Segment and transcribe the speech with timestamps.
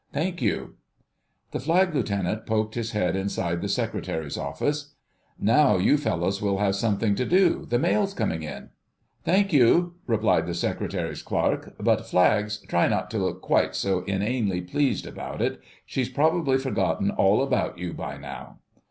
[0.13, 0.77] Thank you."
[1.51, 4.95] The Flag Lieutenant poked his head inside the Secretary's Office.
[5.37, 8.69] "Now you fellows will have something to do—the mail's coming in!"
[9.25, 11.75] "Thank you," replied the Secretary's Clerk.
[11.79, 15.61] "But, Flags, try not to look quite so inanely pleased about it.
[15.85, 18.57] She's probably forgotten all about you by now."